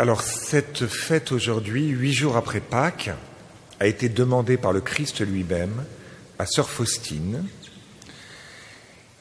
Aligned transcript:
Alors 0.00 0.22
cette 0.22 0.86
fête 0.86 1.32
aujourd'hui, 1.32 1.88
huit 1.88 2.12
jours 2.12 2.36
après 2.36 2.60
Pâques, 2.60 3.10
a 3.80 3.86
été 3.88 4.08
demandée 4.08 4.56
par 4.56 4.72
le 4.72 4.80
Christ 4.80 5.26
lui-même 5.26 5.84
à 6.38 6.46
Sœur 6.46 6.70
Faustine. 6.70 7.44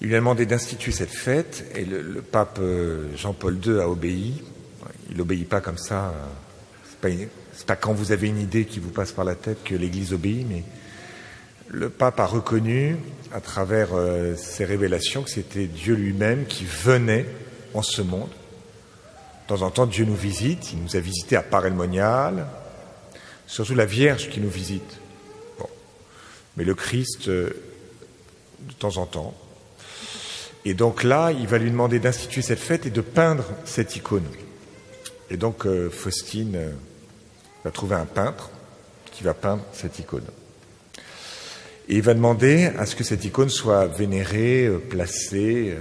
Il 0.02 0.10
lui 0.10 0.14
a 0.14 0.20
demandé 0.20 0.46
d'instituer 0.46 0.92
cette 0.92 1.10
fête 1.10 1.66
et 1.74 1.84
le, 1.84 2.22
pape 2.22 2.60
euh, 2.62 3.08
Jean-Paul 3.16 3.58
II 3.66 3.80
a 3.80 3.90
obéi. 3.90 4.44
Il 5.10 5.18
n'obéit 5.18 5.50
pas 5.50 5.62
comme 5.62 5.80
ça. 5.80 6.14
C'est 6.88 7.00
pas, 7.00 7.10
pas 7.66 7.76
quand 7.76 7.94
vous 7.94 8.12
avez 8.12 8.28
une 8.28 8.40
idée 8.40 8.66
qui 8.66 8.80
vous 8.80 8.92
passe 8.92 9.12
par 9.12 9.26
la 9.26 9.34
tête 9.34 9.64
que 9.64 9.74
l'Église 9.74 10.14
obéit, 10.14 10.46
mais 10.48 10.62
le 11.70 11.90
pape 11.90 12.20
a 12.20 12.28
reconnu 12.28 12.98
à 13.34 13.42
travers 13.42 13.96
euh, 13.96 14.36
ses 14.36 14.64
révélations 14.64 15.24
que 15.24 15.32
c'était 15.32 15.66
Dieu 15.66 15.96
lui-même 15.96 16.46
qui 16.46 16.66
venait 16.66 17.26
en 17.74 17.82
ce 17.82 18.04
monde 18.04 18.30
de 19.48 19.56
temps 19.56 19.66
en 19.66 19.72
temps, 19.72 19.86
Dieu 19.86 20.04
nous 20.04 20.16
visite. 20.16 20.74
Il 20.74 20.84
nous 20.84 20.98
a 20.98 21.00
visités 21.00 21.38
à 21.38 21.42
Paray-le-Monial. 21.42 22.46
Surtout 23.48 23.76
la 23.76 23.86
Vierge 23.86 24.30
qui 24.30 24.42
nous 24.42 24.50
visite. 24.50 25.00
Mais 26.58 26.66
le 26.66 26.76
Christ, 26.76 27.30
euh, 27.30 27.52
de 28.60 28.74
temps 28.74 28.98
en 28.98 29.06
temps. 29.06 29.34
Et 30.66 30.74
donc 30.74 31.04
là, 31.04 31.32
il 31.32 31.48
va 31.48 31.60
lui 31.60 31.72
demander 31.72 32.00
d'instituer 32.00 32.42
cette 32.42 32.60
fête 32.60 32.88
et 32.88 32.90
de 32.90 33.00
peindre 33.00 33.46
cette 33.64 33.96
icône. 33.96 34.26
Et 35.30 35.38
donc, 35.38 35.66
euh, 35.66 35.90
Faustine 35.90 36.56
euh, 36.58 36.72
va 37.64 37.72
trouver 37.72 37.96
un 37.96 38.06
peintre 38.06 38.50
qui 39.14 39.24
va 39.24 39.34
peindre 39.34 39.64
cette 39.72 39.98
icône. 39.98 40.26
Et 41.88 41.96
il 41.96 42.02
va 42.02 42.14
demander 42.14 42.66
à 42.78 42.86
ce 42.86 42.98
que 42.98 43.06
cette 43.06 43.24
icône 43.24 43.50
soit 43.50 43.88
vénérée, 43.88 44.70
placée, 44.90 45.78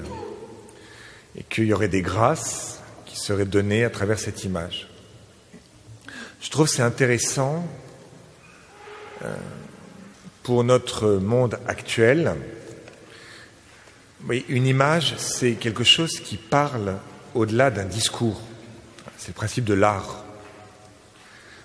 et 1.36 1.42
qu'il 1.42 1.64
y 1.64 1.72
aurait 1.72 1.88
des 1.88 2.02
grâces 2.02 2.75
serait 3.18 3.44
donné 3.44 3.84
à 3.84 3.90
travers 3.90 4.18
cette 4.18 4.44
image. 4.44 4.88
Je 6.40 6.50
trouve 6.50 6.68
c'est 6.68 6.82
intéressant 6.82 7.66
euh, 9.24 9.34
pour 10.42 10.62
notre 10.64 11.14
monde 11.14 11.58
actuel. 11.66 12.34
Une 14.48 14.66
image, 14.66 15.14
c'est 15.18 15.52
quelque 15.52 15.84
chose 15.84 16.20
qui 16.20 16.36
parle 16.36 16.96
au-delà 17.34 17.70
d'un 17.70 17.84
discours. 17.84 18.40
C'est 19.18 19.28
le 19.28 19.34
principe 19.34 19.64
de 19.64 19.74
l'art. 19.74 20.24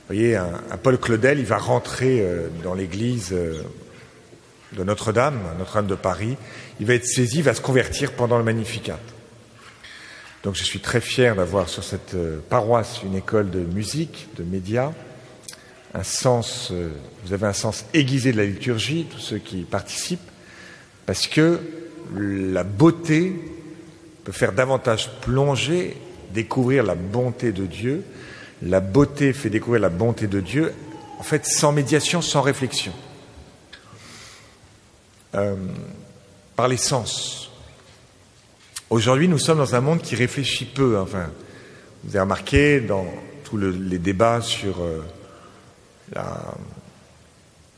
Vous 0.02 0.16
voyez, 0.16 0.36
un, 0.36 0.52
Paul 0.82 0.98
Claudel, 0.98 1.40
il 1.40 1.46
va 1.46 1.58
rentrer 1.58 2.22
euh, 2.22 2.48
dans 2.64 2.74
l'église 2.74 3.30
euh, 3.32 3.62
de 4.74 4.84
Notre-Dame, 4.84 5.40
Notre-Dame 5.60 5.88
de 5.88 5.96
Paris. 5.96 6.38
Il 6.80 6.86
va 6.86 6.96
être 6.96 7.06
saisi, 7.06 7.38
il 7.38 7.44
va 7.44 7.54
se 7.54 7.62
convertir 7.62 8.14
pendant 8.14 8.38
le 8.38 8.44
Magnificat. 8.44 9.00
Donc 10.44 10.56
je 10.56 10.64
suis 10.64 10.80
très 10.80 11.02
fier 11.02 11.36
d'avoir 11.36 11.70
sur 11.70 11.84
cette 11.84 12.16
euh, 12.16 12.40
paroisse 12.50 13.02
une 13.04 13.16
école 13.16 13.52
de 13.52 13.60
musique, 13.60 14.30
de 14.38 14.44
médias, 14.44 14.92
un 15.94 16.04
sens, 16.04 16.70
euh, 16.72 16.90
vous 17.26 17.34
avez 17.34 17.48
un 17.48 17.54
sens 17.54 17.86
aiguisé 17.94 18.32
de 18.32 18.38
la 18.38 18.46
liturgie, 18.46 19.06
tous 19.10 19.20
ceux 19.20 19.38
qui 19.38 19.64
participent, 19.64 20.20
parce 21.06 21.28
que 21.28 21.60
la 22.16 22.64
beauté 22.64 23.36
peut 24.24 24.32
faire 24.32 24.54
davantage 24.54 25.10
plonger, 25.22 25.98
découvrir 26.34 26.84
la 26.84 26.96
bonté 26.96 27.52
de 27.52 27.66
Dieu. 27.66 28.04
La 28.62 28.80
beauté 28.80 29.34
fait 29.34 29.50
découvrir 29.50 29.82
la 29.82 29.90
bonté 29.90 30.28
de 30.28 30.40
Dieu, 30.40 30.74
en 31.20 31.24
fait, 31.24 31.46
sans 31.46 31.72
médiation, 31.72 32.22
sans 32.22 32.42
réflexion. 32.42 32.94
Euh, 35.36 35.56
par 36.56 36.68
les 36.68 36.78
sens, 36.78 37.41
Aujourd'hui, 38.92 39.30
nous 39.30 39.40
sommes 39.40 39.60
dans 39.60 39.74
un 39.74 39.80
monde 39.80 40.02
qui 40.02 40.18
réfléchit 40.18 40.66
peu. 40.66 41.00
Enfin, 41.00 41.30
vous 42.04 42.10
avez 42.10 42.20
remarqué 42.20 42.82
dans 42.82 43.06
tous 43.46 43.56
les 43.56 44.00
débats 44.00 44.42
sur 44.42 44.82
euh, 44.82 45.00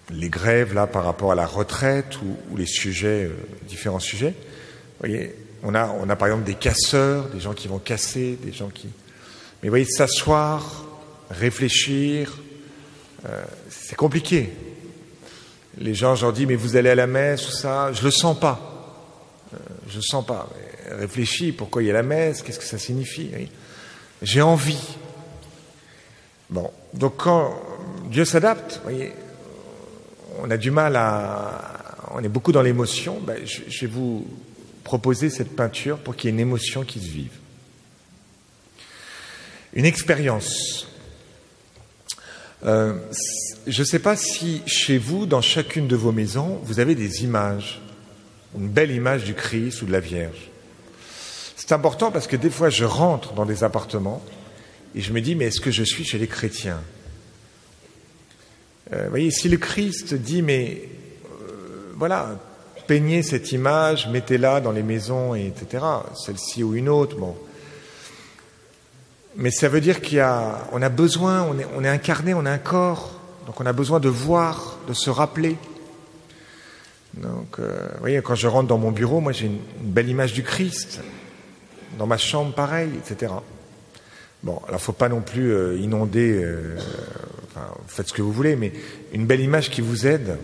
les 0.10 0.30
grèves 0.30 0.74
là 0.74 0.88
par 0.88 1.06
rapport 1.06 1.32
à 1.32 1.36
la 1.36 1.46
retraite 1.46 2.18
ou, 2.24 2.58
les 2.58 2.66
sujets, 2.66 3.26
euh, 3.26 3.36
différents 3.68 4.00
sujets. 4.00 4.34
Vous 4.34 5.08
voyez, 5.08 5.36
on 5.62 5.76
a, 5.76 6.16
par 6.16 6.30
exemple 6.30 6.46
des 6.46 6.56
casseurs, 6.56 7.26
des 7.26 7.40
gens 7.40 7.54
qui 7.54 7.68
vont 7.68 7.78
casser, 7.78 8.36
des 8.44 8.52
gens 8.52 8.70
qui. 8.70 8.88
Mais 9.62 9.70
vous 9.70 9.74
voyez, 9.74 9.86
s'asseoir, 9.86 10.84
réfléchir, 11.30 12.40
euh, 13.30 13.44
c'est 13.70 13.96
compliqué. 13.96 14.50
Les 15.78 15.94
gens, 15.94 16.16
je 16.16 16.26
leur 16.26 16.34
dis, 16.34 16.48
mais 16.48 16.56
vous 16.56 16.76
allez 16.76 16.90
à 16.90 16.96
la 16.96 17.06
messe 17.06 17.48
ou 17.50 17.52
ça, 17.52 17.94
je 17.94 18.04
le 18.04 18.10
sens 18.10 18.40
pas. 18.40 18.60
je 19.88 19.98
le 19.98 20.02
sens 20.02 20.26
pas 20.26 20.50
réfléchis, 20.90 21.52
pourquoi 21.52 21.84
il 21.84 21.88
y 21.88 21.90
a 21.90 21.94
la 21.94 22.04
messe, 22.04 22.42
qu'est-ce 22.42 22.60
que 22.60 22.66
ça 22.66 22.78
signifie. 22.78 23.32
J'ai 24.22 24.42
envie. 24.42 24.98
Bon, 26.50 26.72
donc 26.94 27.18
quand 27.18 27.60
Dieu 28.10 28.26
s'adapte, 28.26 28.80
voyez, 28.84 29.14
on 30.40 30.50
a 30.52 30.58
du 30.58 30.72
mal 30.72 30.96
à... 30.96 31.80
On 32.16 32.24
est 32.24 32.30
beaucoup 32.30 32.52
dans 32.52 32.62
l'émotion, 32.62 33.20
ben, 33.20 33.40
je, 33.46 33.82
vais 33.82 33.92
vous 33.92 34.28
proposer 34.84 35.30
cette 35.30 35.56
peinture 35.56 35.98
pour 35.98 36.16
qu'il 36.16 36.26
y 36.26 36.28
ait 36.30 36.36
une 36.36 36.40
émotion 36.40 36.84
qui 36.84 37.00
se 37.00 37.10
vive. 37.10 37.32
Une 39.74 39.86
expérience. 39.86 40.88
Euh, 42.66 43.00
je 43.66 43.82
ne 43.82 43.86
sais 43.86 44.00
pas 44.00 44.16
si 44.16 44.62
chez 44.68 45.00
vous, 45.00 45.26
dans 45.26 45.42
chacune 45.42 45.88
de 45.88 45.96
vos 45.96 46.12
maisons, 46.12 46.60
vous 46.64 46.80
avez 46.80 46.94
des 46.94 47.24
images, 47.24 47.82
une 48.56 48.70
belle 48.70 48.92
image 48.92 49.24
du 49.24 49.34
Christ 49.34 49.82
ou 49.82 49.86
de 49.86 49.92
la 49.92 50.00
Vierge. 50.00 50.52
C'est 51.66 51.72
important 51.72 52.12
parce 52.12 52.28
que 52.28 52.36
des 52.36 52.50
fois, 52.50 52.70
je 52.70 52.84
rentre 52.84 53.32
dans 53.36 53.46
des 53.46 53.64
appartements 53.64 54.22
et 54.96 55.00
je 55.00 55.14
me 55.14 55.22
dis, 55.22 55.34
mais 55.34 55.46
est-ce 55.46 55.62
que 55.62 55.72
je 55.72 55.84
suis 55.84 56.04
chez 56.04 56.18
les 56.18 56.28
chrétiens 56.28 56.82
euh, 58.92 59.06
Vous 59.06 59.10
voyez, 59.10 59.32
si 59.32 59.48
le 59.48 59.56
Christ 59.56 60.14
dit, 60.14 60.42
mais 60.42 60.90
euh, 61.24 61.94
voilà, 61.96 62.38
peignez 62.86 63.24
cette 63.24 63.54
image, 63.54 64.10
mettez-la 64.10 64.60
dans 64.60 64.74
les 64.74 64.84
maisons, 64.84 65.36
etc., 65.36 65.86
celle-ci 66.26 66.64
ou 66.64 66.76
une 66.76 66.90
autre, 66.90 67.16
bon. 67.16 67.34
Mais 69.38 69.50
ça 69.50 69.70
veut 69.70 69.80
dire 69.80 70.04
y 70.12 70.20
a, 70.20 70.68
on 70.74 70.82
a 70.82 70.90
besoin, 70.90 71.44
on 71.44 71.58
est, 71.58 71.68
on 71.78 71.84
est 71.86 71.90
incarné, 71.90 72.34
on 72.34 72.46
a 72.46 72.52
un 72.52 72.58
corps, 72.58 73.18
donc 73.46 73.62
on 73.62 73.66
a 73.66 73.72
besoin 73.72 74.02
de 74.02 74.10
voir, 74.10 74.80
de 74.90 74.94
se 74.94 75.10
rappeler. 75.10 75.56
Donc, 77.14 77.56
euh, 77.60 77.88
vous 77.94 78.00
voyez, 78.02 78.22
quand 78.22 78.36
je 78.36 78.48
rentre 78.48 78.68
dans 78.68 78.78
mon 78.78 78.92
bureau, 78.92 79.22
moi 79.22 79.32
j'ai 79.32 79.46
une 79.46 79.60
belle 79.80 80.10
image 80.10 80.34
du 80.34 80.44
Christ 80.44 81.00
dans 81.98 82.08
ma 82.08 82.18
chambre 82.18 82.54
pareil, 82.54 82.90
etc. 82.98 83.34
Bon, 84.44 84.60
alors 84.68 84.82
faut 84.82 84.92
pas 84.92 85.08
non 85.08 85.22
plus 85.22 85.54
euh, 85.54 85.78
inonder, 85.78 86.44
euh, 86.44 86.76
faites 87.88 88.10
ce 88.10 88.14
que 88.14 88.22
vous 88.22 88.34
voulez, 88.34 88.58
mais 88.58 88.74
une 89.14 89.26
belle 89.26 89.40
image 89.40 89.70
qui 89.70 89.80
vous 89.80 90.06
aide, 90.06 90.38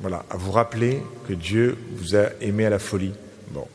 voilà, 0.00 0.24
à 0.30 0.36
vous 0.36 0.50
rappeler 0.50 1.00
que 1.28 1.32
Dieu 1.32 1.78
vous 1.92 2.16
a 2.16 2.30
aimé 2.40 2.66
à 2.66 2.70
la 2.70 2.80
folie. 2.80 3.12
Bon. 3.52 3.66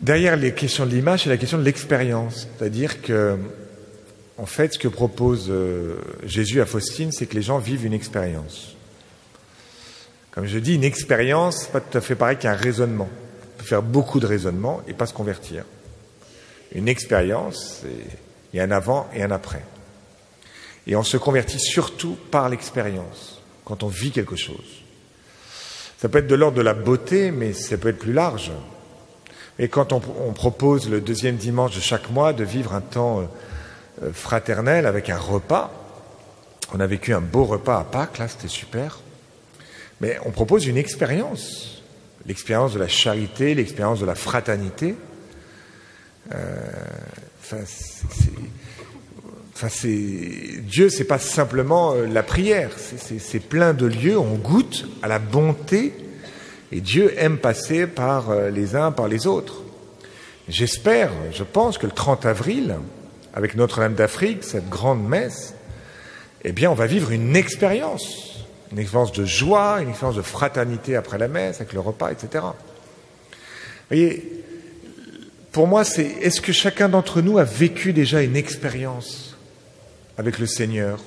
Derrière 0.00 0.36
les 0.36 0.52
questions 0.52 0.84
de 0.84 0.90
l'image, 0.90 1.22
c'est 1.24 1.30
la 1.30 1.38
question 1.38 1.56
de 1.56 1.62
l'expérience, 1.62 2.46
c'est-à-dire 2.58 3.00
que, 3.00 3.38
en 4.36 4.46
fait, 4.46 4.74
ce 4.74 4.78
que 4.78 4.88
propose 4.88 5.46
euh, 5.48 5.96
Jésus 6.24 6.60
à 6.60 6.66
Faustine, 6.66 7.12
c'est 7.12 7.24
que 7.24 7.34
les 7.34 7.42
gens 7.42 7.58
vivent 7.58 7.86
une 7.86 7.94
expérience. 7.94 8.76
Comme 10.30 10.46
je 10.46 10.58
dis, 10.58 10.74
une 10.74 10.84
expérience, 10.84 11.66
pas 11.68 11.80
tout 11.80 11.96
à 11.96 12.02
fait 12.02 12.16
pareil 12.16 12.36
qu'un 12.36 12.52
raisonnement 12.52 13.08
faire 13.64 13.82
beaucoup 13.82 14.20
de 14.20 14.26
raisonnements 14.26 14.82
et 14.86 14.92
pas 14.92 15.06
se 15.06 15.14
convertir. 15.14 15.64
Une 16.72 16.88
expérience, 16.88 17.82
il 18.52 18.56
y 18.56 18.60
a 18.60 18.64
un 18.64 18.70
avant 18.70 19.08
et 19.14 19.22
un 19.22 19.30
après. 19.30 19.62
Et 20.86 20.96
on 20.96 21.02
se 21.02 21.16
convertit 21.16 21.58
surtout 21.58 22.16
par 22.30 22.48
l'expérience, 22.48 23.42
quand 23.64 23.82
on 23.82 23.88
vit 23.88 24.10
quelque 24.10 24.36
chose. 24.36 24.82
Ça 25.98 26.08
peut 26.08 26.18
être 26.18 26.26
de 26.26 26.34
l'ordre 26.34 26.56
de 26.56 26.62
la 26.62 26.74
beauté, 26.74 27.30
mais 27.30 27.52
ça 27.52 27.76
peut 27.76 27.88
être 27.88 27.98
plus 27.98 28.12
large. 28.12 28.52
Et 29.58 29.68
quand 29.68 29.92
on, 29.92 30.00
propose 30.32 30.88
le 30.88 31.02
deuxième 31.02 31.36
dimanche 31.36 31.74
de 31.74 31.80
chaque 31.80 32.10
mois 32.10 32.32
de 32.32 32.44
vivre 32.44 32.72
un 32.72 32.80
temps 32.80 33.28
euh, 34.02 34.10
fraternel 34.12 34.86
avec 34.86 35.10
un 35.10 35.18
repas, 35.18 35.70
on 36.72 36.80
a 36.80 36.86
vécu 36.86 37.12
un 37.12 37.20
beau 37.20 37.44
repas 37.44 37.78
à 37.78 37.84
Pâques, 37.84 38.16
là 38.16 38.28
c'était 38.28 38.48
super, 38.48 39.00
mais 40.00 40.18
on 40.24 40.30
propose 40.30 40.66
une 40.66 40.78
expérience 40.78 41.79
l'expérience 42.26 42.74
de 42.74 42.78
la 42.78 42.88
charité, 42.88 43.54
l'expérience 43.54 44.00
de 44.00 44.06
la 44.06 44.14
fraternité. 44.14 44.94
Euh, 46.32 46.56
Dieu, 50.62 50.88
c'est 50.88 51.04
pas 51.04 51.18
simplement 51.18 51.94
euh, 51.94 52.06
la 52.06 52.22
prière, 52.22 52.70
c'est 52.78 53.40
plein 53.40 53.74
de 53.74 53.86
lieux, 53.86 54.18
on 54.18 54.36
goûte 54.36 54.86
à 55.02 55.08
la 55.08 55.18
bonté, 55.18 55.92
et 56.72 56.80
Dieu 56.80 57.12
aime 57.18 57.38
passer 57.38 57.86
par 57.86 58.30
euh, 58.30 58.50
les 58.50 58.76
uns, 58.76 58.92
par 58.92 59.08
les 59.08 59.26
autres. 59.26 59.62
J'espère, 60.48 61.10
je 61.32 61.44
pense 61.44 61.78
que 61.78 61.86
le 61.86 61.92
30 61.92 62.26
avril, 62.26 62.76
avec 63.34 63.54
Notre-Dame 63.54 63.94
d'Afrique, 63.94 64.44
cette 64.44 64.68
grande 64.68 65.06
messe, 65.06 65.54
eh 66.42 66.52
bien, 66.52 66.70
on 66.70 66.74
va 66.74 66.86
vivre 66.86 67.10
une 67.10 67.36
expérience 67.36 68.39
une 68.72 68.78
expérience 68.78 69.12
de 69.12 69.24
joie, 69.24 69.80
une 69.82 69.88
expérience 69.88 70.16
de 70.16 70.22
fraternité 70.22 70.96
après 70.96 71.18
la 71.18 71.28
messe, 71.28 71.60
avec 71.60 71.72
le 71.72 71.80
repas, 71.80 72.12
etc. 72.12 72.44
Vous 72.44 73.96
voyez, 73.96 74.44
pour 75.52 75.66
moi, 75.66 75.84
c'est 75.84 76.06
est-ce 76.06 76.40
que 76.40 76.52
chacun 76.52 76.88
d'entre 76.88 77.20
nous 77.20 77.38
a 77.38 77.44
vécu 77.44 77.92
déjà 77.92 78.22
une 78.22 78.36
expérience 78.36 79.36
avec 80.16 80.38
le 80.38 80.46
Seigneur, 80.46 81.00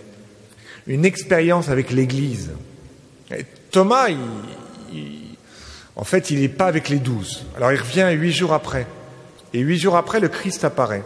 une 0.87 1.05
expérience 1.05 1.69
avec 1.69 1.91
l'Église? 1.91 2.51
Thomas, 3.71 4.07
en 5.95 6.03
fait, 6.03 6.29
il 6.29 6.41
n'est 6.41 6.49
pas 6.49 6.67
avec 6.67 6.89
les 6.89 6.99
douze. 6.99 7.45
Alors 7.55 7.71
il 7.71 7.79
revient 7.79 8.09
huit 8.11 8.33
jours 8.33 8.53
après. 8.53 8.85
Et 9.53 9.59
huit 9.59 9.77
jours 9.77 9.95
après, 9.95 10.19
le 10.19 10.27
Christ 10.27 10.65
apparaît. 10.65 11.03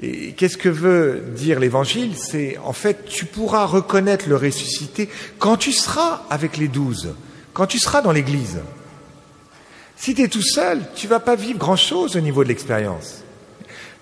Et 0.00 0.32
qu'est-ce 0.32 0.56
que 0.56 0.68
veut 0.68 1.22
dire 1.34 1.60
l'Évangile? 1.60 2.16
C'est 2.16 2.58
en 2.58 2.72
fait, 2.72 3.04
tu 3.04 3.24
pourras 3.24 3.66
reconnaître 3.66 4.28
le 4.28 4.36
ressuscité 4.36 5.08
quand 5.38 5.56
tu 5.56 5.72
seras 5.72 6.22
avec 6.30 6.56
les 6.56 6.68
douze, 6.68 7.14
quand 7.52 7.66
tu 7.66 7.78
seras 7.78 8.00
dans 8.00 8.12
l'Église. 8.12 8.60
Si 9.96 10.14
tu 10.14 10.22
es 10.22 10.28
tout 10.28 10.42
seul, 10.42 10.80
tu 10.94 11.06
vas 11.06 11.20
pas 11.20 11.36
vivre 11.36 11.58
grand-chose 11.58 12.16
au 12.16 12.20
niveau 12.20 12.42
de 12.42 12.48
l'expérience. 12.48 13.22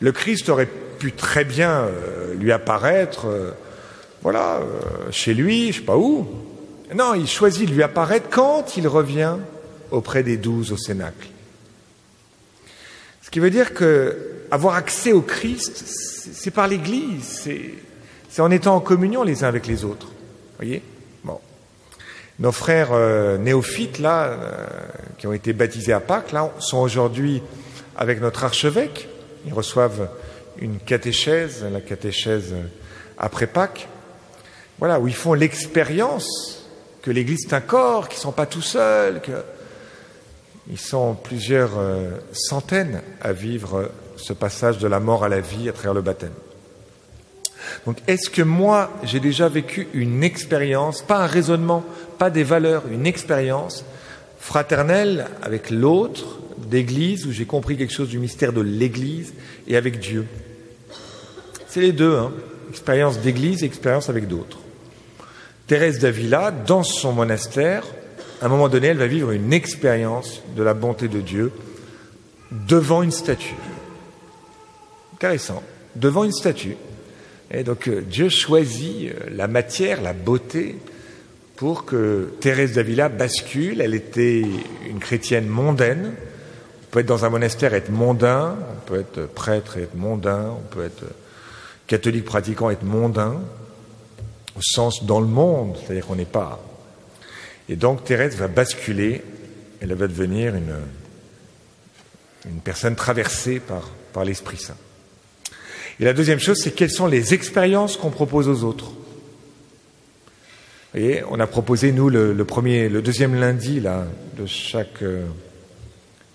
Le 0.00 0.12
Christ 0.12 0.48
aurait 0.48 0.68
pu 0.98 1.12
très 1.12 1.44
bien 1.44 1.70
euh, 1.70 2.34
lui 2.34 2.52
apparaître, 2.52 3.26
euh, 3.26 3.50
voilà, 4.22 4.56
euh, 4.56 5.10
chez 5.10 5.34
lui, 5.34 5.72
je 5.72 5.78
sais 5.78 5.84
pas 5.84 5.96
où. 5.96 6.26
Non, 6.94 7.14
il 7.14 7.28
choisit 7.28 7.68
de 7.68 7.74
lui 7.74 7.82
apparaître 7.82 8.28
quand 8.30 8.76
il 8.76 8.88
revient 8.88 9.36
auprès 9.90 10.22
des 10.22 10.36
douze 10.36 10.72
au 10.72 10.76
Cénacle. 10.76 11.28
Ce 13.22 13.30
qui 13.30 13.38
veut 13.38 13.50
dire 13.50 13.74
que 13.74 14.16
avoir 14.50 14.74
accès 14.74 15.12
au 15.12 15.22
Christ, 15.22 15.84
c'est 16.32 16.50
par 16.50 16.68
l'Église, 16.68 17.48
c'est 18.28 18.42
en 18.42 18.50
étant 18.50 18.76
en 18.76 18.80
communion 18.80 19.22
les 19.22 19.44
uns 19.44 19.48
avec 19.48 19.66
les 19.66 19.84
autres. 19.84 20.08
Voyez? 20.56 20.82
Nos 22.40 22.52
frères 22.52 22.92
euh, 22.92 23.36
néophytes, 23.36 23.98
là, 23.98 24.24
euh, 24.24 24.66
qui 25.18 25.26
ont 25.26 25.34
été 25.34 25.52
baptisés 25.52 25.92
à 25.92 26.00
Pâques, 26.00 26.32
là, 26.32 26.50
sont 26.58 26.78
aujourd'hui 26.78 27.42
avec 27.96 28.22
notre 28.22 28.44
archevêque. 28.44 29.10
Ils 29.46 29.52
reçoivent 29.52 30.08
une 30.58 30.78
catéchèse, 30.78 31.66
la 31.70 31.82
catéchèse 31.82 32.54
après 33.18 33.46
Pâques. 33.46 33.88
Voilà, 34.78 34.98
où 35.00 35.06
ils 35.06 35.14
font 35.14 35.34
l'expérience 35.34 36.64
que 37.02 37.10
l'Église 37.10 37.44
est 37.44 37.52
un 37.52 37.60
corps, 37.60 38.08
qu'ils 38.08 38.20
ne 38.20 38.22
sont 38.22 38.32
pas 38.32 38.46
tout 38.46 38.62
seuls, 38.62 39.20
qu'ils 40.70 40.78
sont 40.78 41.14
plusieurs 41.14 41.78
euh, 41.78 42.10
centaines 42.32 43.02
à 43.20 43.32
vivre 43.32 43.90
ce 44.16 44.32
passage 44.32 44.78
de 44.78 44.86
la 44.86 45.00
mort 45.00 45.24
à 45.24 45.28
la 45.28 45.40
vie 45.40 45.68
à 45.68 45.72
travers 45.72 45.94
le 45.94 46.00
baptême. 46.00 46.32
Donc 47.86 47.98
est-ce 48.06 48.30
que 48.30 48.42
moi, 48.42 48.90
j'ai 49.02 49.18
déjà 49.18 49.48
vécu 49.48 49.88
une 49.94 50.22
expérience, 50.22 51.02
pas 51.02 51.24
un 51.24 51.26
raisonnement, 51.26 51.84
pas 52.18 52.30
des 52.30 52.44
valeurs, 52.44 52.84
une 52.90 53.04
expérience 53.04 53.84
fraternelle 54.38 55.26
avec 55.42 55.70
l'autre, 55.70 56.38
d'église, 56.58 57.26
où 57.26 57.32
j'ai 57.32 57.46
compris 57.46 57.76
quelque 57.76 57.92
chose 57.92 58.08
du 58.08 58.20
mystère 58.20 58.52
de 58.52 58.60
l'église 58.60 59.34
et 59.66 59.76
avec 59.76 59.98
Dieu? 59.98 60.24
C'est 61.66 61.80
les 61.80 61.92
deux, 61.92 62.14
hein. 62.14 62.32
expérience 62.70 63.18
d'église 63.18 63.64
et 63.64 63.66
expérience 63.66 64.08
avec 64.08 64.28
d'autres. 64.28 64.58
Thérèse 65.66 65.98
d'Avila, 65.98 66.52
dans 66.52 66.84
son 66.84 67.12
monastère, 67.12 67.84
à 68.40 68.46
un 68.46 68.48
moment 68.48 68.68
donné, 68.68 68.88
elle 68.88 68.98
va 68.98 69.06
vivre 69.06 69.32
une 69.32 69.52
expérience 69.52 70.42
de 70.56 70.62
la 70.62 70.74
bonté 70.74 71.08
de 71.08 71.20
Dieu 71.20 71.52
devant 72.50 73.02
une 73.02 73.10
statue. 73.10 73.56
Intéressant. 75.14 75.62
Devant 75.96 76.24
une 76.24 76.32
statue. 76.32 76.76
Et 77.50 77.64
donc 77.64 77.88
euh, 77.88 78.00
Dieu 78.00 78.28
choisit 78.28 79.10
euh, 79.10 79.28
la 79.30 79.48
matière, 79.48 80.00
la 80.00 80.12
beauté, 80.12 80.76
pour 81.56 81.84
que 81.84 82.32
Thérèse 82.40 82.74
d'Avila 82.74 83.08
bascule. 83.10 83.80
Elle 83.80 83.94
était 83.94 84.42
une 84.88 84.98
chrétienne 84.98 85.46
mondaine. 85.46 86.14
On 86.14 86.90
peut 86.90 87.00
être 87.00 87.06
dans 87.06 87.24
un 87.24 87.28
monastère 87.28 87.74
être 87.74 87.90
mondain, 87.90 88.56
on 88.58 88.88
peut 88.88 89.00
être 89.00 89.26
prêtre 89.26 89.76
et 89.76 89.82
être 89.82 89.94
mondain, 89.94 90.54
on 90.56 90.74
peut 90.74 90.84
être 90.84 91.04
catholique 91.86 92.24
pratiquant 92.24 92.70
être 92.70 92.84
mondain, 92.84 93.40
au 94.56 94.62
sens 94.62 95.04
dans 95.04 95.20
le 95.20 95.26
monde, 95.26 95.76
c'est-à-dire 95.76 96.06
qu'on 96.06 96.16
n'est 96.16 96.24
pas. 96.24 96.60
Et 97.70 97.76
donc 97.76 98.04
Thérèse 98.04 98.34
va 98.34 98.48
basculer, 98.48 99.22
elle 99.80 99.94
va 99.94 100.08
devenir 100.08 100.56
une, 100.56 100.74
personne 102.64 102.96
traversée 102.96 103.60
par, 103.60 104.24
l'Esprit 104.24 104.56
Saint. 104.56 104.76
Et 106.00 106.04
la 106.04 106.12
deuxième 106.12 106.40
chose, 106.40 106.60
c'est 106.60 106.72
quelles 106.72 106.90
sont 106.90 107.06
les 107.06 107.32
expériences 107.32 107.96
qu'on 107.96 108.10
propose 108.10 108.48
aux 108.48 108.64
autres. 108.64 108.86
Vous 110.92 110.98
voyez, 110.98 111.22
on 111.30 111.38
a 111.38 111.46
proposé, 111.46 111.92
nous, 111.92 112.08
le, 112.08 112.44
premier, 112.44 112.88
le 112.88 113.02
deuxième 113.02 113.38
lundi 113.38 113.80
de 113.80 114.46
chaque, 114.46 115.02
euh, 115.02 115.24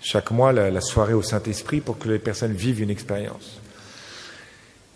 chaque 0.00 0.30
mois, 0.30 0.54
la, 0.54 0.80
soirée 0.80 1.12
au 1.12 1.22
Saint-Esprit 1.22 1.82
pour 1.82 1.98
que 1.98 2.08
les 2.08 2.18
personnes 2.18 2.54
vivent 2.54 2.80
une 2.80 2.88
expérience. 2.88 3.60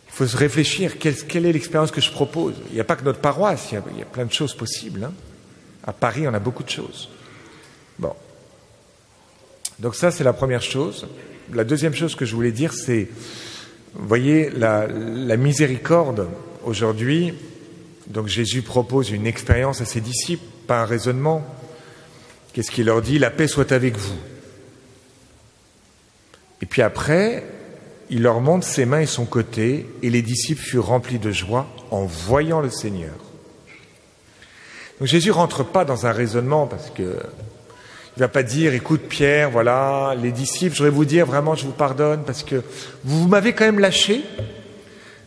Il 0.09 0.13
faut 0.15 0.27
se 0.27 0.39
réfléchir, 0.39 0.99
quelle, 0.99 1.45
est 1.45 1.53
l'expérience 1.53 1.91
que 1.91 2.01
je 2.01 2.11
propose? 2.11 2.55
Il 2.71 2.77
n'y 2.77 2.81
a 2.81 2.85
pas 2.85 2.97
que 2.97 3.05
notre 3.05 3.21
paroisse, 3.21 3.73
il 3.73 3.75
y 3.75 3.77
a, 3.77 3.83
il 3.93 3.99
y 3.99 4.03
a 4.03 4.07
plein 4.07 4.25
de 4.25 4.33
choses 4.33 4.55
possibles. 4.55 5.05
Hein. 5.05 5.13
À 5.91 5.93
Paris, 5.93 6.29
on 6.29 6.35
a 6.35 6.39
beaucoup 6.39 6.63
de 6.63 6.71
choses. 6.71 7.09
Bon. 7.99 8.15
Donc 9.81 9.97
ça, 9.97 10.13
c'est 10.13 10.23
la 10.23 10.33
première 10.33 10.63
chose. 10.63 11.09
La 11.53 11.65
deuxième 11.65 11.97
chose 11.97 12.15
que 12.15 12.25
je 12.25 12.37
voulais 12.37 12.53
dire, 12.53 12.73
c'est 12.73 13.09
voyez, 13.95 14.51
la, 14.51 14.87
miséricorde, 15.37 16.29
aujourd'hui, 16.63 17.35
donc 18.07 18.29
Jésus 18.29 18.63
propose 18.63 19.11
une 19.11 19.27
expérience 19.27 19.81
à 19.81 19.85
ses 19.85 20.01
disciples, 20.01 20.45
pas 20.69 20.83
un 20.83 20.85
raisonnement. 20.85 21.45
Qu'est-ce 22.53 22.71
qu'il 22.71 22.87
leur 22.87 23.03
dit? 23.03 23.19
La 23.19 23.31
paix 23.31 23.49
soit 23.49 23.73
avec 23.73 23.97
vous. 23.97 24.21
Et 26.63 26.67
puis 26.67 26.83
après, 26.83 27.43
il 28.11 28.23
leur 28.23 28.41
montre 28.41 28.65
ses 28.65 28.85
mains 28.85 29.01
et 29.01 29.07
son 29.07 29.25
côté, 29.25 29.89
et 30.05 30.11
les 30.11 30.23
disciples 30.23 30.63
furent 30.63 30.87
remplis 30.87 31.19
de 31.19 31.33
joie 31.33 31.67
en 31.91 32.05
voyant 32.05 32.61
le 32.61 32.71
Seigneur. 32.71 33.30
Donc 35.01 35.09
Jésus 35.09 35.31
rentre 35.31 35.65
pas 35.65 35.87
dans 35.87 36.07
un 36.07 36.13
raisonnement 36.13 36.67
parce 36.67 36.91
que 36.91 37.17
il 38.17 38.21
va 38.21 38.29
pas 38.29 38.43
dire, 38.43 38.75
écoute 38.75 39.03
Pierre, 39.09 39.51
voilà, 39.51 40.15
les 40.21 40.31
disciples, 40.31 40.75
je 40.75 40.83
voudrais 40.83 40.95
vous 40.95 41.05
dire 41.07 41.25
vraiment, 41.25 41.55
je 41.55 41.65
vous 41.65 41.73
pardonne 41.73 42.23
parce 42.27 42.43
que 42.43 42.63
vous, 43.05 43.29
m'avez 43.29 43.55
quand 43.55 43.65
même 43.65 43.79
lâché. 43.79 44.23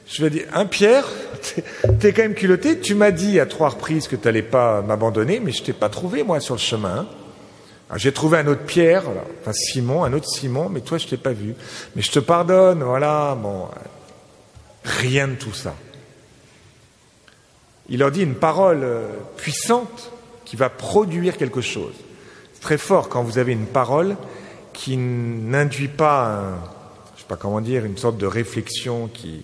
Je 0.06 0.24
vais 0.24 0.30
dire, 0.30 0.44
hein 0.54 0.68
Pierre, 0.68 1.08
t'es 2.00 2.14
quand 2.14 2.22
même 2.22 2.36
culotté, 2.36 2.80
tu 2.80 2.94
m'as 2.94 3.10
dit 3.10 3.40
à 3.40 3.48
trois 3.48 3.70
reprises 3.70 4.08
que 4.08 4.16
tu 4.16 4.26
n'allais 4.26 4.44
pas 4.44 4.84
m'abandonner, 4.84 5.40
mais 5.40 5.52
je 5.52 5.64
t'ai 5.64 5.74
pas 5.74 5.90
trouvé 5.90 6.22
moi 6.22 6.40
sur 6.40 6.54
le 6.54 6.60
chemin. 6.60 7.08
J'ai 7.96 8.12
trouvé 8.12 8.40
un 8.40 8.48
autre 8.48 8.64
Pierre, 8.64 9.04
enfin 9.42 9.54
Simon, 9.54 10.04
un 10.04 10.14
autre 10.14 10.28
Simon, 10.28 10.70
mais 10.70 10.82
toi 10.82 11.00
je 11.00 11.08
t'ai 11.08 11.18
pas 11.18 11.32
vu. 11.32 11.56
Mais 11.96 12.04
je 12.04 12.12
te 12.12 12.20
pardonne, 12.20 12.84
voilà, 12.84 13.36
bon, 13.42 13.70
rien 14.84 15.30
de 15.30 15.36
tout 15.36 15.54
ça. 15.54 15.74
Il 17.90 18.00
leur 18.00 18.12
dit 18.12 18.24
une 18.24 18.36
parole 18.36 18.84
euh, 18.84 19.08
puissante 19.38 20.12
qui 20.46 20.56
va 20.56 20.70
produire 20.70 21.38
quelque 21.38 21.62
chose 21.62 21.94
très 22.64 22.78
fort 22.78 23.10
quand 23.10 23.24
vous 23.24 23.38
avez 23.38 23.52
une 23.52 23.68
parole 23.68 24.16
qui 24.72 24.96
n'induit 24.98 25.90
pas, 25.90 26.58
je 27.16 27.22
sais 27.22 27.28
pas 27.28 27.36
comment 27.36 27.62
dire, 27.62 27.86
une 27.86 27.98
sorte 27.98 28.18
de 28.18 28.26
réflexion 28.26 29.10
qui, 29.14 29.44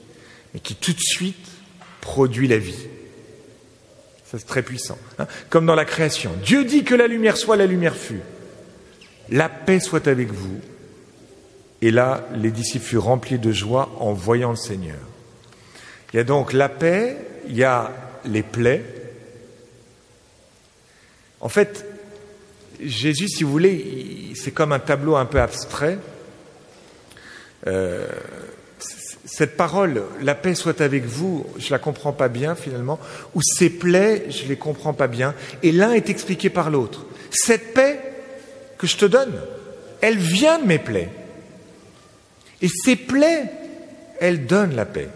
mais 0.53 0.61
qui 0.61 0.73
tout 0.73 0.93
de 0.93 0.99
suite 0.99 1.47
produit 2.01 2.47
la 2.47 2.57
vie. 2.57 2.87
Ça 4.25 4.39
c'est 4.39 4.47
très 4.47 4.63
puissant. 4.63 4.97
Hein. 5.19 5.27
Comme 5.49 5.65
dans 5.65 5.75
la 5.75 5.85
création. 5.85 6.31
Dieu 6.43 6.63
dit 6.63 6.83
que 6.83 6.95
la 6.95 7.07
lumière 7.07 7.35
soit, 7.35 7.57
la 7.57 7.65
lumière 7.65 7.95
fut. 7.95 8.21
La 9.29 9.49
paix 9.49 9.81
soit 9.81 10.07
avec 10.07 10.31
vous. 10.31 10.59
Et 11.81 11.91
là, 11.91 12.25
les 12.35 12.51
disciples 12.51 12.85
furent 12.85 13.03
remplis 13.03 13.37
de 13.37 13.51
joie 13.51 13.89
en 13.99 14.13
voyant 14.13 14.51
le 14.51 14.55
Seigneur. 14.55 14.97
Il 16.13 16.17
y 16.17 16.19
a 16.19 16.23
donc 16.23 16.53
la 16.53 16.69
paix, 16.69 17.17
il 17.47 17.55
y 17.55 17.63
a 17.63 17.91
les 18.25 18.43
plaies. 18.43 18.83
En 21.41 21.49
fait, 21.49 21.85
Jésus, 22.81 23.27
si 23.27 23.43
vous 23.43 23.51
voulez, 23.51 24.33
c'est 24.35 24.51
comme 24.51 24.71
un 24.71 24.79
tableau 24.79 25.15
un 25.15 25.25
peu 25.25 25.39
abstrait. 25.39 25.99
Euh, 27.67 28.07
cette 29.25 29.57
parole, 29.57 30.03
la 30.21 30.35
paix 30.35 30.55
soit 30.55 30.81
avec 30.81 31.05
vous, 31.05 31.45
je 31.57 31.71
la 31.71 31.79
comprends 31.79 32.13
pas 32.13 32.29
bien 32.29 32.55
finalement, 32.55 32.99
ou 33.35 33.41
ces 33.41 33.69
plaies, 33.69 34.25
je 34.29 34.45
les 34.47 34.57
comprends 34.57 34.93
pas 34.93 35.07
bien, 35.07 35.35
et 35.61 35.71
l'un 35.71 35.91
est 35.93 36.09
expliqué 36.09 36.49
par 36.49 36.69
l'autre. 36.69 37.05
Cette 37.31 37.73
paix 37.73 37.99
que 38.77 38.87
je 38.87 38.97
te 38.97 39.05
donne, 39.05 39.39
elle 40.01 40.17
vient 40.17 40.59
de 40.59 40.65
mes 40.65 40.79
plaies. 40.79 41.09
Et 42.61 42.67
ces 42.67 42.95
plaies, 42.95 43.45
elles 44.19 44.45
donnent 44.45 44.75
la 44.75 44.85
paix. 44.85 45.09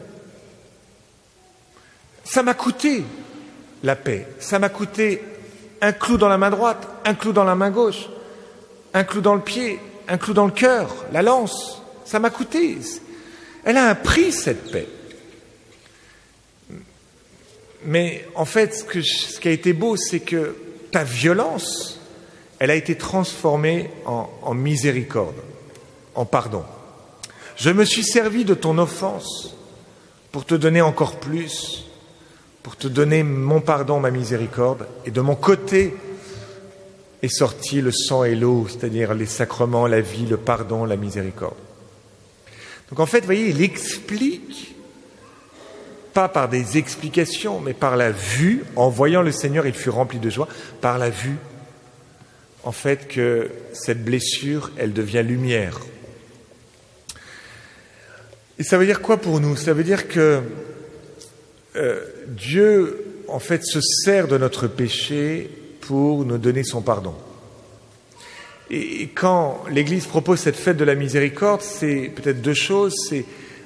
Ça 2.34 2.42
m'a 2.42 2.56
coûté 2.56 3.04
la 3.84 3.96
paix, 3.96 4.26
ça 4.40 4.58
m'a 4.58 4.70
coûté 4.70 5.22
un 5.82 5.92
clou 5.92 6.18
dans 6.18 6.30
la 6.30 6.40
main 6.40 6.50
droite, 6.50 6.88
un 7.06 7.14
clou 7.14 7.32
dans 7.32 7.44
la 7.44 7.54
main 7.54 7.70
gauche, 7.70 8.10
un 8.96 9.04
clou 9.04 9.22
dans 9.22 9.36
le 9.36 9.42
pied, 9.42 9.80
un 10.08 10.18
clou 10.18 10.34
dans 10.34 10.48
le 10.48 10.52
cœur, 10.52 11.06
la 11.12 11.22
lance. 11.22 11.84
Ça 12.06 12.18
m'a 12.18 12.32
coûté. 12.32 12.80
Elle 13.64 13.78
a 13.78 13.88
un 13.88 13.94
prix, 13.94 14.32
cette 14.32 14.72
paix. 14.72 14.88
Mais 17.86 18.26
en 18.34 18.46
fait, 18.46 18.74
ce, 18.74 19.40
qui 19.40 19.48
a 19.48 19.52
été 19.52 19.74
beau, 19.74 19.96
c'est 19.96 20.22
que 20.22 20.56
ta 20.90 21.04
violence, 21.04 22.00
elle 22.58 22.72
a 22.72 22.76
été 22.76 22.98
transformée 22.98 23.92
en, 24.08 24.56
miséricorde. 24.56 25.36
en 26.16 26.26
pardon. 26.26 26.64
Je 27.58 27.70
me 27.70 27.86
suis 27.86 28.04
servi 28.04 28.44
de 28.44 28.56
ton 28.56 28.80
offense 28.80 29.56
pour 30.32 30.46
te 30.46 30.56
donner 30.56 30.82
encore 30.82 31.18
plus, 31.18 31.84
pour 32.64 32.78
te 32.78 32.88
donner 32.88 33.24
mon 33.24 33.60
pardon, 33.60 34.00
ma 34.00 34.10
miséricorde, 34.10 34.88
et 35.06 35.12
de 35.12 35.22
mon 35.22 35.36
côté 35.36 35.94
est 37.22 37.28
sorti 37.28 37.82
le 37.82 37.92
sang 37.92 38.24
et 38.24 38.36
l'eau, 38.36 38.68
c'est-à-dire 38.70 39.14
les 39.14 39.26
sacrements, 39.26 39.86
la 39.86 40.02
vie, 40.02 40.26
le 40.26 40.38
pardon, 40.38 40.86
la 40.86 40.96
miséricorde. 40.96 41.58
Donc 42.90 43.00
en 43.00 43.06
fait, 43.06 43.20
vous 43.20 43.26
voyez, 43.26 43.50
il 43.50 43.62
explique, 43.62 44.76
pas 46.14 46.30
par 46.30 46.48
des 46.48 46.78
explications, 46.78 47.60
mais 47.60 47.74
par 47.74 47.98
la 47.98 48.12
vue, 48.12 48.64
en 48.76 48.90
voyant 48.90 49.22
le 49.22 49.32
Seigneur, 49.32 49.68
il 49.68 49.74
fut 49.74 49.90
rempli 49.90 50.20
de 50.20 50.30
joie, 50.30 50.48
par 50.80 50.98
la 50.98 51.10
vue, 51.10 51.38
en 52.64 52.72
fait, 52.72 53.08
que 53.10 53.50
cette 53.74 54.06
blessure, 54.06 54.72
elle 54.78 54.94
devient 54.94 55.24
lumière. 55.24 55.80
Et 58.60 58.64
ça 58.64 58.78
veut 58.78 58.86
dire 58.86 59.02
quoi 59.02 59.18
pour 59.18 59.40
nous? 59.40 59.58
Ça 59.58 59.74
veut 59.74 59.84
dire 59.84 60.08
que 60.08 60.42
euh, 61.76 62.02
Dieu, 62.28 63.24
en 63.28 63.40
fait, 63.40 63.64
se 63.66 63.80
sert 63.82 64.28
de 64.28 64.38
notre 64.38 64.68
péché 64.68 65.50
pour 65.82 66.26
nous 66.26 66.38
donner 66.38 66.64
son 66.64 66.82
pardon. 66.82 67.16
Et 68.70 69.10
quand 69.10 69.64
l'Église 69.70 70.06
propose 70.06 70.40
cette 70.40 70.56
fête 70.56 70.78
de 70.78 70.84
la 70.84 70.96
miséricorde, 70.96 71.62
c'est 71.62 72.12
peut-être 72.16 72.42
deux 72.42 72.54
choses. 72.54 72.96
C'est 73.10 73.26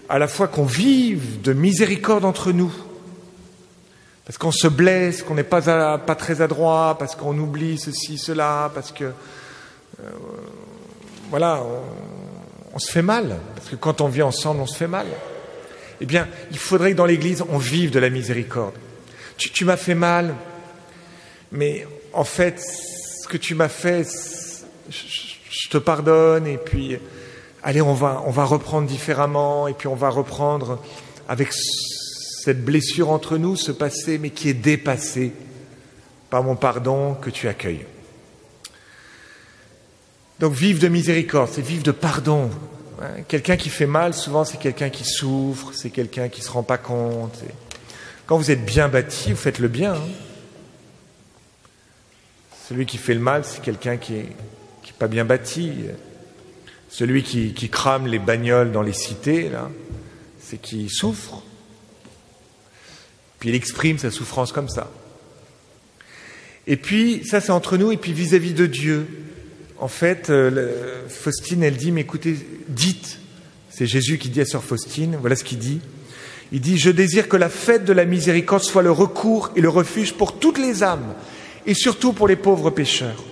à 0.10 0.20
la 0.20 0.28
fois 0.28 0.48
qu'on 0.48 0.66
vive 0.66 1.42
de 1.42 1.54
miséricorde 1.54 2.26
entre 2.26 2.52
nous, 2.52 2.74
parce 4.26 4.38
qu'on 4.38 4.52
se 4.52 4.68
blesse, 4.68 5.22
qu'on 5.22 5.36
n'est 5.36 5.44
pas, 5.44 5.98
pas 5.98 6.16
très 6.16 6.42
adroit, 6.42 6.98
parce 6.98 7.16
qu'on 7.16 7.38
oublie 7.38 7.78
ceci, 7.78 8.18
cela, 8.18 8.72
parce 8.74 8.92
que 8.92 9.06
euh, 9.06 10.10
voilà, 11.30 11.62
on, 11.62 12.76
on, 12.76 12.80
se 12.80 12.92
fait 12.92 13.02
mal, 13.02 13.38
parce 13.56 13.70
que 13.70 13.76
quand 13.76 14.02
on 14.02 14.08
vit 14.08 14.24
ensemble, 14.24 14.62
on 14.62 14.66
se 14.66 14.76
fait 14.76 14.88
mal. 14.88 15.08
Eh 16.01 16.06
bien, 16.06 16.27
il 16.51 16.58
faudrait 16.58 16.92
que 16.92 16.98
dans 16.98 17.06
l'Église, 17.06 17.44
on 17.50 17.58
vive 17.58 17.92
de 17.92 18.00
la 18.00 18.10
miséricorde. 18.10 18.74
Tu, 19.38 19.66
m'as 19.66 19.77
fait 19.77 19.96
mal, 19.96 20.36
mais 21.51 21.88
en 22.13 22.24
fait, 22.24 22.60
ce 22.60 23.27
que 23.27 23.38
tu 23.38 23.54
m'as 23.56 23.70
fait, 23.70 24.08
je 24.89 25.70
te 25.70 25.77
pardonne, 25.77 26.48
et 26.48 26.58
puis, 26.58 26.98
allez, 27.63 27.82
on 27.82 27.94
va, 27.94 28.24
on 28.25 28.32
va 28.32 28.46
reprendre 28.46 28.88
différemment, 28.88 29.68
et 29.68 29.74
puis 29.74 29.88
on 29.88 29.96
va 29.96 30.10
reprendre 30.10 30.82
avec 31.27 31.50
cette 31.54 32.63
blessure 32.63 33.10
entre 33.10 33.38
nous, 33.38 33.56
ce 33.56 33.72
passé, 33.72 34.18
mais 34.18 34.30
qui 34.32 34.50
est 34.50 34.54
dépassé 34.54 35.34
par 36.30 36.44
mon 36.44 36.56
pardon 36.56 37.13
que 37.16 37.30
tu 37.30 37.48
accueilles. 37.48 37.86
Donc 40.39 40.54
vivre 40.54 40.80
de 40.80 40.88
miséricorde, 40.88 41.50
c'est 41.51 41.62
vivre 41.62 41.84
de 41.84 41.92
pardon. 41.92 42.50
Hein, 43.01 43.22
quelqu'un 43.27 43.58
qui 43.58 43.70
fait 43.70 43.86
mal, 43.86 44.13
souvent 44.13 44.44
c'est 44.44 44.58
quelqu'un 44.58 44.89
qui 44.89 45.04
souffre, 45.04 45.72
c'est 45.74 45.89
quelqu'un 45.89 46.30
qui 46.30 46.42
ne 46.42 46.46
se 46.46 46.51
rend 46.51 46.63
pas 46.63 46.77
compte. 46.77 47.39
Quand 48.25 48.38
vous 48.38 48.51
êtes 48.51 48.66
bien 48.66 48.89
bâti, 48.89 49.32
vous 49.32 49.38
faites 49.38 49.60
le 49.60 49.68
bien. 49.68 49.94
Hein. 49.94 50.10
Celui 52.68 52.86
qui 52.86 52.98
fait 52.98 53.13
le 53.13 53.20
mal, 53.20 53.44
c'est 53.46 53.62
quelqu'un 53.62 53.98
qui 53.98 54.13
n'est 54.13 54.27
pas 55.00 55.08
bien 55.08 55.25
bâti. 55.25 55.72
Celui 56.89 57.24
qui, 57.24 57.54
qui, 57.54 57.70
crame 57.70 58.08
les 58.08 58.20
bagnoles 58.20 58.72
dans 58.72 58.82
les 58.82 58.94
cités, 58.94 59.50
là, 59.50 59.70
c'est 60.39 60.58
qui 60.58 60.89
souffre. 60.89 61.44
Puis 63.39 63.50
il 63.50 63.56
exprime 63.56 63.98
sa 63.98 64.10
souffrance 64.10 64.51
comme 64.51 64.70
ça. 64.70 64.89
Et 66.66 66.75
puis, 66.75 67.25
ça 67.25 67.39
c'est 67.39 67.51
entre 67.51 67.77
nous, 67.77 67.92
et 67.92 67.98
puis 67.98 68.12
vis-à-vis 68.12 68.54
de 68.54 68.66
Dieu. 68.66 69.08
En 69.79 69.88
fait, 69.88 70.29
euh, 70.29 71.03
Faustine, 71.07 71.63
elle 71.63 71.77
dit, 71.77 71.91
mais 71.91 72.01
écoutez, 72.01 72.36
dites, 72.67 73.19
c'est 73.69 73.86
Jésus 73.86 74.17
qui 74.17 74.29
dit 74.29 74.41
à 74.41 74.46
sœur 74.46 74.63
Faustine, 74.63 75.17
voilà 75.19 75.36
ce 75.36 75.43
qu'il 75.43 75.60
dit. 75.60 75.79
Il 76.51 76.62
dit, 76.62 76.77
je 76.77 76.89
désire 76.89 77.27
que 77.27 77.38
la 77.38 77.50
fête 77.50 77.86
de 77.86 77.93
la 77.93 78.05
miséricorde 78.05 78.63
soit 78.63 78.81
le 78.81 78.91
recours 78.91 79.51
et 79.55 79.62
le 79.62 79.69
refuge 79.69 80.13
pour 80.13 80.39
toutes 80.39 80.57
les 80.57 80.84
âmes, 80.84 81.13
et 81.65 81.74
surtout 81.74 82.13
pour 82.13 82.27
les 82.27 82.36
pauvres 82.36 82.69
pécheurs. 82.69 83.24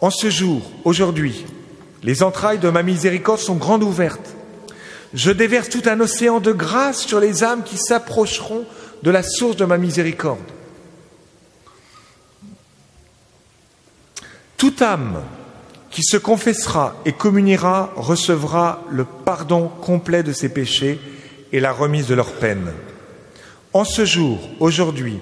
En 0.00 0.10
ce 0.10 0.30
jour, 0.30 0.70
aujourd'hui, 0.84 1.44
les 2.02 2.22
entrailles 2.22 2.58
de 2.58 2.68
ma 2.68 2.82
miséricorde 2.82 3.40
sont 3.40 3.56
grandes 3.56 3.82
ouvertes 3.82 4.36
je 5.14 5.30
déverse 5.30 5.68
tout 5.68 5.82
un 5.86 6.00
océan 6.00 6.40
de 6.40 6.52
grâce 6.52 7.06
sur 7.06 7.20
les 7.20 7.44
âmes 7.44 7.62
qui 7.64 7.76
s'approcheront 7.76 8.64
de 9.02 9.10
la 9.10 9.22
source 9.22 9.56
de 9.56 9.64
ma 9.64 9.76
miséricorde. 9.76 10.40
Toute 14.62 14.80
âme 14.80 15.20
qui 15.90 16.04
se 16.04 16.16
confessera 16.16 16.94
et 17.04 17.10
communiera 17.12 17.92
recevra 17.96 18.84
le 18.92 19.04
pardon 19.04 19.66
complet 19.66 20.22
de 20.22 20.32
ses 20.32 20.50
péchés 20.50 21.00
et 21.50 21.58
la 21.58 21.72
remise 21.72 22.06
de 22.06 22.14
leurs 22.14 22.34
peines. 22.34 22.70
En 23.72 23.82
ce 23.82 24.04
jour, 24.04 24.38
aujourd'hui, 24.60 25.18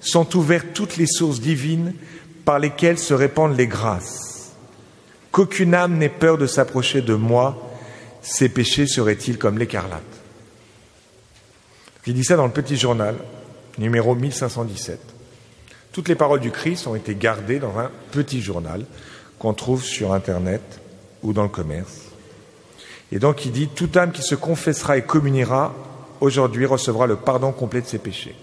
sont 0.00 0.36
ouvertes 0.36 0.72
toutes 0.74 0.96
les 0.96 1.06
sources 1.06 1.38
divines 1.38 1.94
par 2.44 2.58
lesquelles 2.58 2.98
se 2.98 3.14
répandent 3.14 3.56
les 3.56 3.68
grâces. 3.68 4.56
Qu'aucune 5.30 5.74
âme 5.74 5.96
n'ait 5.96 6.08
peur 6.08 6.36
de 6.36 6.48
s'approcher 6.48 7.00
de 7.00 7.14
moi 7.14 7.70
ses 8.22 8.48
péchés 8.48 8.88
seraient-ils 8.88 9.38
comme 9.38 9.58
l'écarlate? 9.58 10.02
Il 12.08 12.14
dit 12.14 12.24
ça 12.24 12.34
dans 12.34 12.46
le 12.46 12.52
petit 12.52 12.76
journal, 12.76 13.14
numéro 13.78 14.16
1517. 14.16 15.09
Toutes 15.92 16.08
les 16.08 16.14
paroles 16.14 16.40
du 16.40 16.50
Christ 16.50 16.86
ont 16.86 16.94
été 16.94 17.14
gardées 17.14 17.58
dans 17.58 17.78
un 17.78 17.90
petit 18.12 18.40
journal 18.40 18.84
qu'on 19.38 19.54
trouve 19.54 19.82
sur 19.82 20.12
Internet 20.12 20.62
ou 21.22 21.32
dans 21.32 21.42
le 21.42 21.48
commerce. 21.48 22.02
Et 23.12 23.18
donc 23.18 23.44
il 23.44 23.52
dit, 23.52 23.68
toute 23.68 23.96
âme 23.96 24.12
qui 24.12 24.22
se 24.22 24.34
confessera 24.34 24.96
et 24.96 25.02
communiera 25.02 25.74
aujourd'hui 26.20 26.66
recevra 26.66 27.06
le 27.06 27.16
pardon 27.16 27.50
complet 27.50 27.80
de 27.80 27.86
ses 27.86 27.98
péchés. 27.98 28.36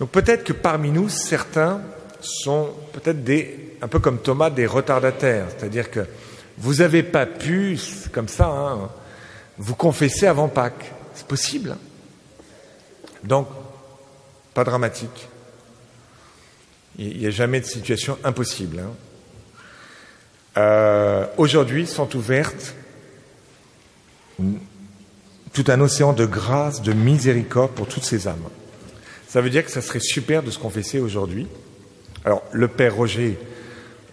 Donc 0.00 0.10
peut-être 0.10 0.44
que 0.44 0.52
parmi 0.52 0.90
nous, 0.90 1.08
certains 1.08 1.80
sont 2.20 2.70
peut-être 2.92 3.24
des, 3.24 3.76
un 3.80 3.88
peu 3.88 3.98
comme 3.98 4.18
Thomas, 4.18 4.50
des 4.50 4.66
retardataires, 4.66 5.46
c'est-à-dire 5.48 5.90
que 5.90 6.00
vous 6.58 6.74
n'avez 6.74 7.02
pas 7.02 7.26
pu, 7.26 7.78
comme 8.12 8.28
ça, 8.28 8.48
hein, 8.48 8.90
vous 9.56 9.76
confesser 9.76 10.26
avant 10.26 10.48
Pâques. 10.48 10.92
C'est 11.14 11.26
possible. 11.26 11.76
Donc, 13.24 13.48
pas 14.54 14.64
dramatique. 14.64 15.28
Il 16.98 17.18
n'y 17.18 17.26
a 17.26 17.30
jamais 17.30 17.60
de 17.60 17.66
situation 17.66 18.18
impossible. 18.24 18.80
Hein. 18.80 18.90
Euh, 20.56 21.26
aujourd'hui 21.36 21.86
sont 21.86 22.16
ouvertes 22.16 22.74
tout 25.52 25.64
un 25.68 25.80
océan 25.80 26.12
de 26.12 26.26
grâce, 26.26 26.82
de 26.82 26.92
miséricorde 26.92 27.72
pour 27.72 27.86
toutes 27.86 28.04
ces 28.04 28.26
âmes. 28.28 28.48
Ça 29.28 29.40
veut 29.40 29.50
dire 29.50 29.64
que 29.64 29.70
ça 29.70 29.82
serait 29.82 30.00
super 30.00 30.42
de 30.42 30.50
se 30.50 30.58
confesser 30.58 30.98
aujourd'hui. 30.98 31.46
Alors, 32.24 32.42
le 32.52 32.68
Père 32.68 32.96
Roger 32.96 33.38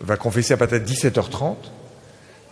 va 0.02 0.18
confesser 0.18 0.54
à 0.54 0.58
de 0.58 0.78
17h30. 0.78 1.56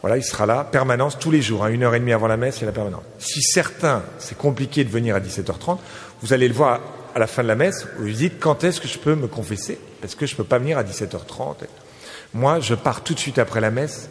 Voilà, 0.02 0.18
il 0.18 0.24
sera 0.24 0.46
là, 0.46 0.63
permanence, 0.63 1.18
tous 1.18 1.32
les 1.32 1.42
jours, 1.42 1.63
à 1.63 1.68
hein, 1.68 1.70
une 1.70 1.84
heure 1.84 1.96
et 1.96 2.00
demie 2.00 2.12
avant 2.12 2.28
la 2.28 2.38
messe, 2.38 2.58
il 2.58 2.62
y 2.62 2.63
a 2.63 2.68
la 2.68 2.74
permanence. 2.74 3.04
Si 3.20 3.42
certains, 3.42 4.04
c'est 4.18 4.38
compliqué 4.38 4.84
de 4.84 4.90
venir 4.90 5.16
à 5.16 5.20
17h30, 5.20 5.78
vous 6.22 6.34
allez 6.34 6.48
le 6.48 6.54
voir 6.54 6.82
à 7.15 7.20
la 7.20 7.27
fin 7.27 7.43
de 7.43 7.48
la 7.48 7.55
messe, 7.55 7.88
vous 7.98 8.10
dites 8.10 8.39
quand 8.39 8.63
est-ce 8.63 8.82
que 8.82 8.88
je 8.88 8.98
peux 8.98 9.15
me 9.15 9.27
confesser? 9.27 9.79
Parce 10.01 10.15
que 10.15 10.25
je 10.25 10.34
ne 10.34 10.38
peux 10.38 10.43
pas 10.43 10.60
venir 10.60 10.77
à 10.77 10.84
17h30. 10.84 11.58
Moi, 12.34 12.60
je 12.60 12.75
pars 12.75 13.03
tout 13.03 13.13
de 13.13 13.20
suite 13.20 13.39
après 13.39 13.62
la 13.62 13.72
messe 13.72 14.10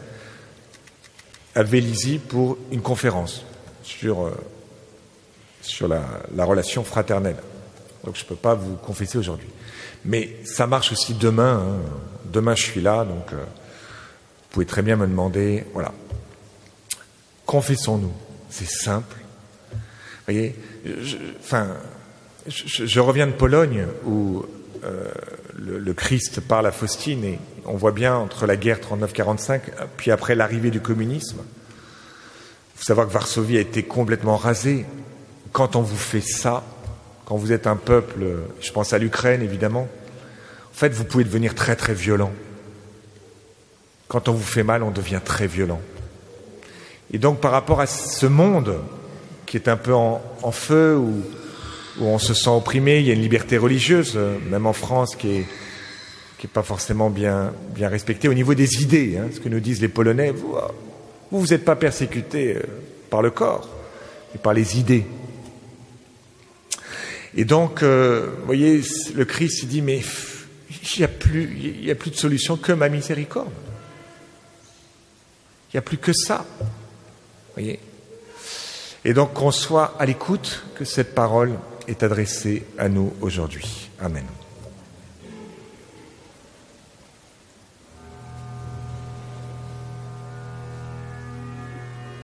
à 1.55 1.63
Vélizy 1.63 2.17
pour 2.17 2.57
une 2.71 2.81
conférence 2.81 3.45
sur, 3.83 4.25
euh, 4.25 5.87
la, 6.35 6.45
relation 6.45 6.83
fraternelle. 6.83 7.37
Donc 8.03 8.15
je 8.15 8.23
ne 8.23 8.27
peux 8.27 8.35
pas 8.35 8.55
vous 8.55 8.75
confesser 8.75 9.17
aujourd'hui. 9.17 9.49
Mais 10.05 10.37
ça 10.45 10.67
marche 10.67 10.91
aussi 10.91 11.13
demain. 11.13 11.61
Hein. 11.65 11.89
Demain, 12.25 12.55
je 12.55 12.63
suis 12.63 12.81
là, 12.81 13.05
donc... 13.05 13.33
Euh, 13.33 13.43
vous 14.53 14.57
pouvez 14.57 14.65
très 14.67 14.83
bien 14.83 14.97
me 14.97 15.07
demander, 15.07 15.65
voilà, 15.73 15.91
confessons-nous, 17.47 18.13
c'est 18.51 18.69
simple. 18.69 19.17
Voyez, 20.27 20.55
je, 22.47 22.99
reviens 22.99 23.27
de 23.27 23.31
Pologne 23.31 23.87
où 24.05 24.45
euh, 24.83 25.11
le, 25.55 25.93
Christ 25.93 26.41
parle 26.41 26.67
à 26.67 26.71
Faustine 26.71 27.23
et 27.23 27.39
on 27.65 27.75
voit 27.75 27.91
bien 27.91 28.15
entre 28.15 28.45
la 28.45 28.57
guerre 28.57 28.79
39-45 28.79 29.61
puis 29.97 30.11
après 30.11 30.35
l'arrivée 30.35 30.71
du 30.71 30.81
communisme. 30.81 31.37
Il 31.39 32.79
faut 32.79 32.85
savoir 32.85 33.07
que 33.07 33.13
Varsovie 33.13 33.57
a 33.57 33.61
été 33.61 33.83
complètement 33.83 34.35
rasée. 34.35 34.85
Quand 35.51 35.75
on 35.75 35.81
vous 35.81 35.97
fait 35.97 36.21
ça, 36.21 36.63
quand 37.25 37.37
vous 37.37 37.51
êtes 37.51 37.67
un 37.67 37.77
peuple, 37.77 38.25
je 38.59 38.71
pense 38.71 38.91
à 38.93 38.97
l'Ukraine 38.97 39.41
évidemment, 39.41 39.87
en 40.71 40.73
fait 40.73 40.89
vous 40.89 41.05
pouvez 41.05 41.23
devenir 41.23 41.55
très 41.55 41.75
très 41.75 41.93
violent. 41.93 42.31
Quand 44.09 44.27
on 44.27 44.33
vous 44.33 44.43
fait 44.43 44.63
mal, 44.63 44.83
on 44.83 44.91
devient 44.91 45.21
très 45.23 45.47
violent. 45.47 45.81
Et 47.11 47.19
donc 47.19 47.39
par 47.39 47.51
rapport 47.51 47.79
à 47.79 47.87
ce 47.87 48.25
monde 48.25 48.75
qui 49.45 49.57
est 49.57 49.69
un 49.69 49.77
peu 49.77 49.93
en, 49.93 50.51
feu, 50.51 50.99
où, 51.99 52.05
on 52.05 52.19
se 52.19 52.33
sent 52.33 52.49
opprimé, 52.49 52.99
il 52.99 53.07
y 53.07 53.11
a 53.11 53.13
une 53.13 53.21
liberté 53.21 53.57
religieuse, 53.57 54.13
euh, 54.15 54.37
même 54.49 54.65
en 54.65 54.73
France, 54.73 55.15
qui 55.15 55.29
est, 55.29 55.45
qui 56.37 56.47
est 56.47 56.49
pas 56.49 56.63
forcément 56.63 57.09
bien, 57.09 57.53
respectée 57.79 58.27
au 58.27 58.33
niveau 58.33 58.53
des 58.53 58.81
idées. 58.81 59.17
Hein, 59.17 59.29
ce 59.33 59.39
que 59.39 59.49
nous 59.49 59.59
disent 59.59 59.81
les 59.81 59.87
Polonais, 59.87 60.31
vous, 60.31 60.55
Vous, 61.31 61.39
vous 61.39 61.47
n'êtes 61.47 61.65
pas 61.65 61.75
persécuté 61.75 62.55
euh, 62.55 62.61
par 63.09 63.21
le 63.21 63.31
corps, 63.31 63.69
mais 64.33 64.39
par 64.39 64.53
les 64.53 64.79
idées. 64.79 65.05
Et 67.35 67.45
donc, 67.45 67.81
euh, 67.81 68.29
voyez, 68.45 68.81
le 69.15 69.25
Christ 69.25 69.63
il 69.63 69.69
dit, 69.69 69.81
mais 69.81 70.01
il 70.69 70.99
n'y 70.99 71.03
a, 71.03 71.07
plus, 71.07 71.89
a 71.89 71.95
plus 71.95 72.11
de 72.11 72.15
solution 72.15 72.57
que 72.57 72.71
ma 72.71 72.89
miséricorde. 72.89 73.49
Il 75.69 75.77
n'y 75.77 75.79
a 75.79 75.81
plus 75.81 75.97
que 75.97 76.13
ça. 76.13 76.45
voyez? 77.55 77.79
Et 79.05 79.13
donc 79.13 79.33
qu'on 79.33 79.51
soit 79.51 79.95
à 79.99 80.05
l'écoute 80.05 80.63
que 80.75 80.85
cette 80.85 81.13
parole 81.15 81.53
est 81.87 82.03
adressée 82.03 82.63
à 82.77 82.89
nous 82.89 83.13
aujourd'hui. 83.21 83.89
Amen. 83.99 84.25